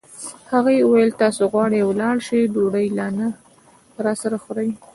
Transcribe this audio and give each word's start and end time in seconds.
هغې 0.51 0.75
وویل: 0.81 1.11
تاسي 1.21 1.43
غواړئ 1.51 1.81
ولاړ 1.85 2.15
شئ، 2.27 2.41
ډوډۍ 2.53 2.87
لا 2.97 3.07
نه 3.17 3.27
راسره 4.05 4.37
خورئ. 4.43 4.69